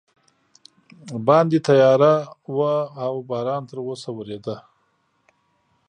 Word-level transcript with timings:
باندې 1.27 1.57
تیاره 1.67 2.13
وه 2.55 2.75
او 3.05 3.13
باران 3.29 3.61
تراوسه 3.69 4.09
ورېده. 4.17 4.55